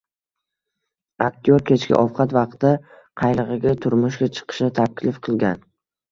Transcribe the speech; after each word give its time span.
Aktyor 1.25 1.65
kechki 1.69 1.95
ovqat 1.97 2.33
vaqtida 2.37 2.71
qaylig‘iga 3.23 3.73
turmushga 3.83 4.29
chiqishni 4.39 4.71
taklif 4.81 5.21
qilgan 5.29 5.61